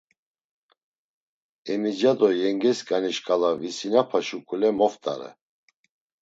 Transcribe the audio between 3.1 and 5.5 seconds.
şǩala visinapa şuǩule moft̆are.